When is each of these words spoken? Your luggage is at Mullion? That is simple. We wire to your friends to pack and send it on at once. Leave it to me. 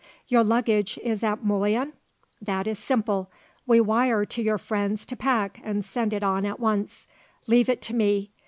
Your 0.27 0.43
luggage 0.43 0.97
is 1.03 1.23
at 1.23 1.43
Mullion? 1.45 1.93
That 2.41 2.65
is 2.65 2.79
simple. 2.79 3.29
We 3.67 3.79
wire 3.79 4.25
to 4.25 4.41
your 4.41 4.57
friends 4.57 5.05
to 5.05 5.15
pack 5.15 5.59
and 5.63 5.85
send 5.85 6.11
it 6.11 6.23
on 6.23 6.43
at 6.43 6.59
once. 6.59 7.05
Leave 7.45 7.69
it 7.69 7.83
to 7.83 7.93
me. 7.93 8.31